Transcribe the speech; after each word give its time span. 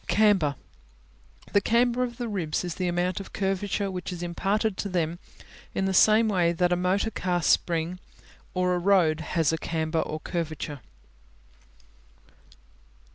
Camber 0.07 0.55
The 1.53 1.61
camber 1.61 2.01
of 2.01 2.17
the 2.17 2.27
ribs 2.27 2.63
is 2.63 2.73
the 2.73 2.87
amount 2.87 3.19
of 3.19 3.33
curvature 3.33 3.91
which 3.91 4.11
is 4.11 4.23
imparted 4.23 4.75
to 4.77 4.89
them 4.89 5.19
in 5.75 5.85
the 5.85 5.93
same 5.93 6.27
way 6.27 6.53
that 6.53 6.73
a 6.73 6.75
motor 6.75 7.11
car 7.11 7.43
spring 7.43 7.99
or 8.55 8.73
a 8.73 8.79
road 8.79 9.19
has 9.19 9.53
a 9.53 9.59
camber 9.59 9.99
or 9.99 10.19
curvature. 10.19 10.79